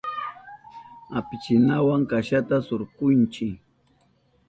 Apichinawa 1.17 1.95
kashata 2.09 2.55
surkunchi. 2.65 3.47